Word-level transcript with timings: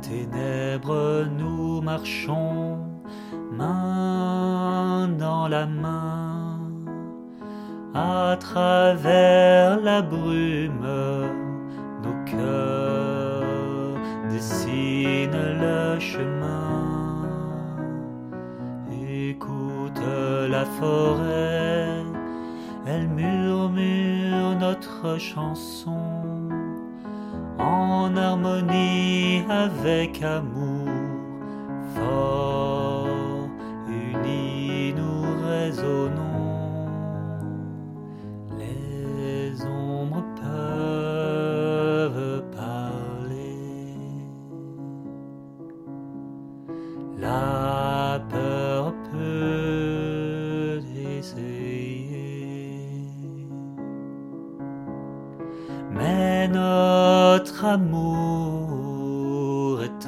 ténèbres, 0.00 1.26
nous 1.38 1.80
marchons 1.80 2.78
main 3.50 5.08
dans 5.18 5.48
la 5.48 5.66
main 5.66 6.60
à 7.94 8.36
travers 8.38 9.80
la 9.80 10.00
brume. 10.02 10.86
Nos 12.02 12.24
cœurs 12.30 13.98
dessinent 14.30 15.58
le 15.60 15.98
chemin. 15.98 17.26
Écoute 18.90 20.02
la 20.48 20.64
forêt, 20.64 22.02
elle 22.86 23.08
murmure 23.08 24.56
notre 24.58 25.18
chanson 25.18 25.98
en 27.58 28.16
harmonie 28.16 28.71
avec 29.62 30.22
amour 30.22 30.88
fort, 31.94 33.06
unis 33.86 34.92
nous 34.96 35.22
résonnons. 35.48 36.88
Les 38.58 39.64
ombres 39.64 40.24
peuvent 40.42 42.42
parler, 42.50 43.86
la 47.20 48.20
peur 48.30 48.92
peut 49.12 50.80
essayer, 51.18 52.66
mais 55.92 56.48
notre 56.48 57.64
amour 57.64 58.91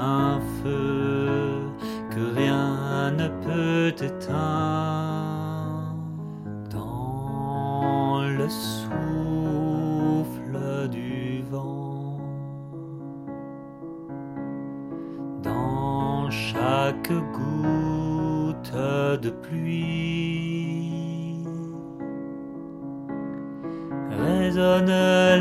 un 0.00 0.40
feu 0.62 1.70
que 2.10 2.34
rien 2.36 3.10
ne 3.10 3.28
peut 3.44 3.94
éteindre. 4.04 4.38
Dans 6.70 8.22
le 8.22 8.48
souffle 8.48 8.98
du 10.90 11.42
vent, 11.50 12.20
dans 15.42 16.30
chaque 16.30 17.10
goutte 17.10 18.72
de 19.22 19.30
pluie 19.30 20.38
résonne 24.10 24.92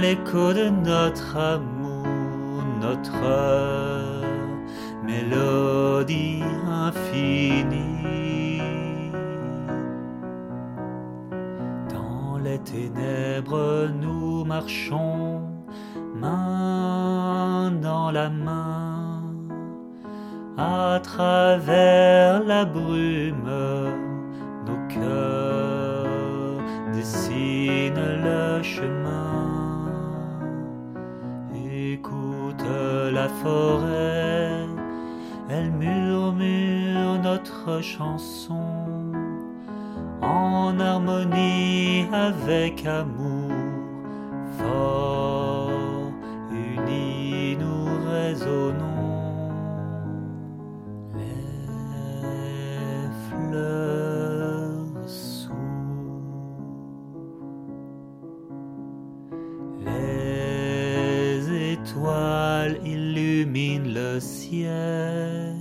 l'écho 0.02 0.54
de 0.54 0.70
notre 0.70 1.38
amour, 1.38 2.64
notre 2.82 3.22
mélodie 5.08 6.44
infinie. 6.86 8.62
Dans 11.94 12.38
les 12.44 12.60
ténèbres, 12.60 13.90
nous 14.02 14.44
marchons 14.44 15.42
main 16.14 17.72
dans 17.82 18.12
la 18.12 18.30
main 18.30 19.24
à 20.58 21.00
travers 21.02 22.44
la 22.44 22.66
brume. 22.66 23.50
Nos 24.68 24.82
cœurs 24.90 26.62
dessinent 26.94 28.10
le 28.28 28.62
chemin. 28.64 29.38
Écoute 31.94 32.66
la 33.14 33.28
forêt, 33.30 34.57
elle 35.50 35.72
murmure 35.72 37.20
notre 37.22 37.82
chanson 37.82 38.62
en 40.22 40.80
harmonie 40.80 42.06
avec 42.12 42.86
amour 42.86 43.52
fort, 44.58 46.12
unis 46.52 47.58
nous 47.58 47.86
résonnons. 48.10 49.52
Les 51.16 53.10
fleurs 53.30 55.08
s'ouvrent, 55.08 55.58
les 59.86 61.74
étoiles 61.74 62.78
illuminent 63.38 63.94
le 63.94 64.20
ciel. 64.20 65.56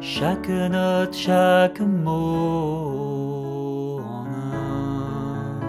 Chaque 0.00 0.48
note, 0.48 1.14
chaque 1.14 1.80
mot 1.80 3.20
en 4.00 4.26
un 4.26 5.60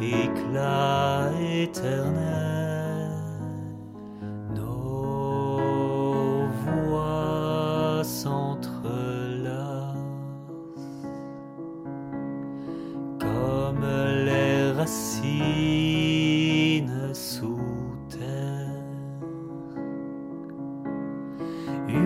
éclat 0.00 1.30
éternel. 1.40 3.12
Nos 4.54 6.48
voix 6.64 8.02
s'entrelacent 8.04 8.74
comme 13.18 13.86
les 14.24 14.72
racines 14.72 15.65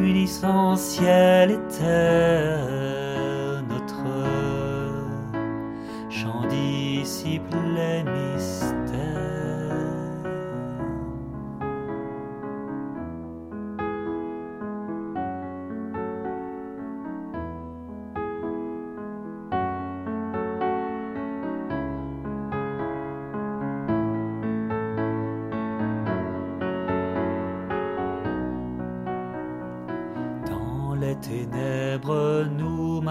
unissant 0.04 0.76
ciel 0.76 1.50
et 1.52 1.58
terre, 1.78 3.62
notre 3.68 4.04
chant 6.08 6.46
dissipe 6.48 7.54
les 7.74 8.02
mystères. 8.04 8.79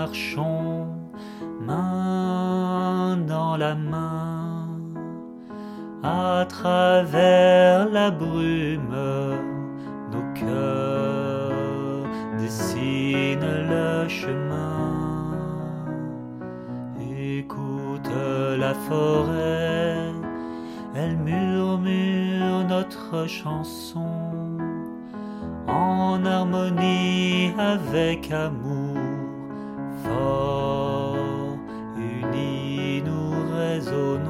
Marchons 0.09 0.87
main 1.61 3.15
dans 3.27 3.55
la 3.57 3.75
main 3.75 4.67
à 6.01 6.45
travers 6.49 7.87
la 7.89 8.09
brume. 8.09 8.95
Nos 10.11 10.33
cœurs 10.33 12.07
dessinent 12.39 13.53
le 13.73 14.07
chemin. 14.07 15.45
Écoute 17.11 18.09
la 18.57 18.73
forêt, 18.73 20.11
elle 20.95 21.17
murmure 21.17 22.63
notre 22.67 23.27
chanson 23.27 24.07
en 25.67 26.25
harmonie 26.25 27.53
avec 27.59 28.31
amour 28.31 28.88
unis 31.97 33.01
nous 33.03 33.31
résonnons. 33.57 34.27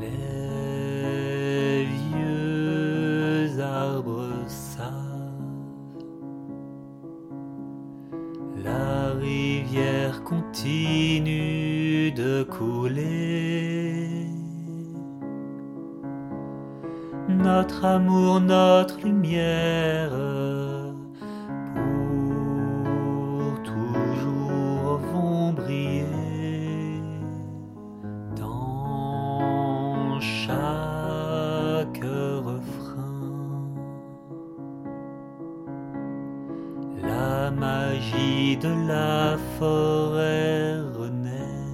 Les 0.00 1.84
vieux 1.84 3.60
arbres 3.60 4.32
savent, 4.46 4.84
la 8.62 9.12
rivière 9.20 10.22
continue 10.24 12.12
de 12.12 12.42
couler. 12.44 14.08
Notre 17.28 17.84
amour, 17.84 18.40
notre 18.40 19.00
lumière, 19.04 20.12
de 38.64 38.72
la 38.88 39.36
forêt 39.58 40.80
renaît. 40.98 41.68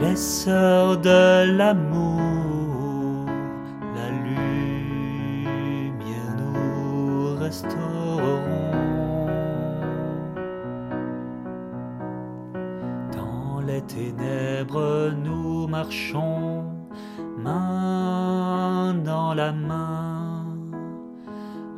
Les 0.00 0.16
sœurs 0.16 0.96
de 0.96 1.56
l'amour, 1.58 3.26
la 3.96 4.08
lumière 4.26 5.54
nous 6.38 7.36
restaureront. 7.44 8.76
Dans 13.18 13.60
les 13.66 13.82
ténèbres, 13.82 15.12
nous 15.24 15.66
marchons 15.66 16.64
main 17.36 18.94
dans 19.04 19.34
la 19.34 19.52
main 19.52 20.17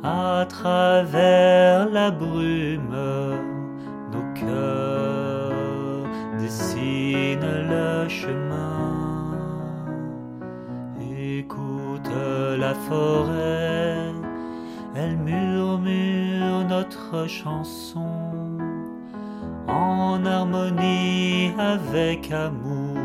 à 0.03 0.45
travers 0.47 1.89
la 1.89 2.11
brume. 2.11 2.95
Nos 4.11 4.33
cœurs 4.33 6.07
dessinent 6.39 7.67
le 7.69 8.09
chemin. 8.09 9.37
Écoute 10.99 12.11
la 12.57 12.73
forêt, 12.73 14.11
elle 14.95 15.17
murmure 15.17 16.65
notre 16.67 17.27
chanson 17.27 18.57
en 19.67 20.25
harmonie 20.25 21.53
avec 21.57 22.31
amour 22.31 22.97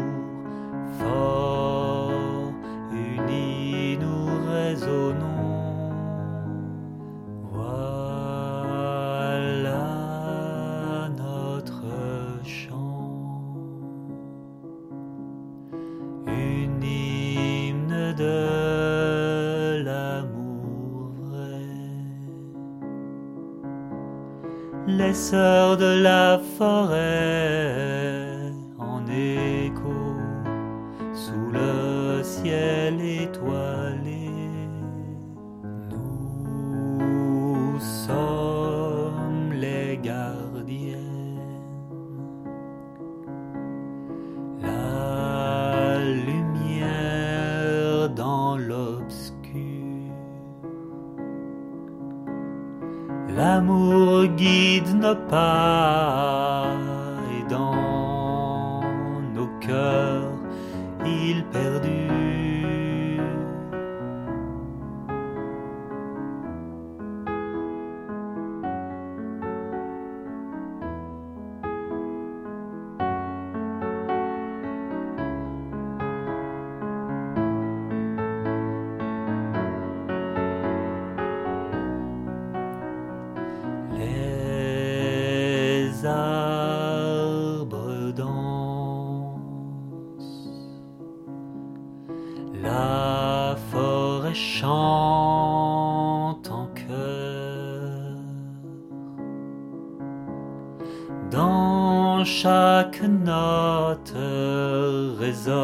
Les 24.87 25.15
sœurs 25.15 25.77
de 25.77 26.01
la 26.01 26.41
forêt 26.57 28.53
en 28.79 29.05
écho 29.09 30.15
sous 31.13 31.51
le 31.53 32.23
ciel 32.23 33.01
étoilé. 33.01 34.46
Et 57.31 57.45
dans 57.49 58.83
nos 59.35 59.47
cœurs 59.61 60.33
il 61.05 61.45
perdure. 61.45 62.26
Dans 101.37 102.25
chaque 102.25 103.03
note 103.03 104.15
résonne 105.19 105.57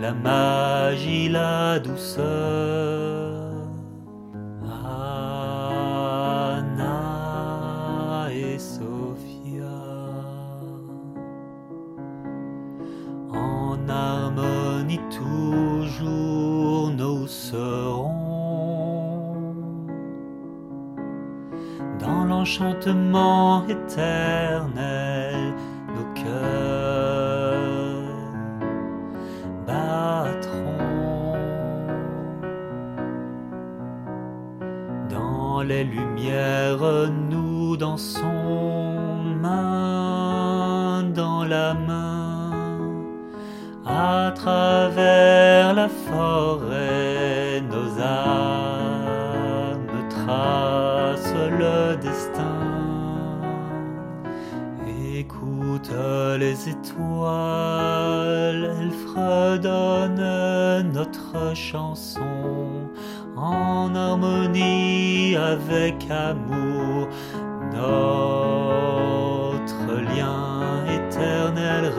la 0.00 0.12
magie, 0.12 1.28
la 1.28 1.78
douceur. 1.78 3.30
Et 8.32 8.58
en 13.32 13.88
harmonie 13.88 15.00
toujours 15.10 15.70
serons 17.28 17.59
dans 22.40 22.46
l'enchantement 22.46 23.66
éternel 23.68 25.52
nos 25.94 26.08
cœurs 26.14 27.50
battront. 29.66 31.36
Dans 35.10 35.62
les 35.62 35.84
lumières 35.84 37.10
nous 37.28 37.76
dansons 37.76 38.22
main 39.42 41.02
dans 41.14 41.44
la 41.44 41.74
main. 41.74 42.52
À 43.86 44.32
travers 44.34 45.74
la 45.74 45.88
forêt 45.88 47.62
nos 47.70 48.00
âmes 48.00 48.90
tracent 50.08 51.34
le 51.58 51.96
destin 51.96 52.19
toutes 55.82 56.38
les 56.38 56.68
étoiles, 56.68 58.70
elles 58.80 58.92
fredonnent 59.06 60.92
notre 60.92 61.54
chanson 61.54 62.20
en 63.36 63.94
harmonie 63.94 65.36
avec 65.36 66.10
amour, 66.10 67.08
notre 67.72 68.80
lien 70.14 70.84
éternel. 70.86 71.92